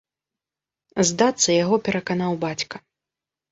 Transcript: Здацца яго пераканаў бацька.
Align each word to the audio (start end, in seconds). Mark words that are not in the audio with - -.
Здацца 1.09 1.49
яго 1.63 1.75
пераканаў 1.89 2.31
бацька. 2.47 2.85